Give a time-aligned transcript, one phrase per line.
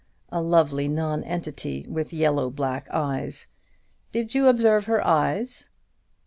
[0.31, 3.45] A lovely non entity with yellow black eyes.
[4.11, 5.69] Did you observe her eyes?"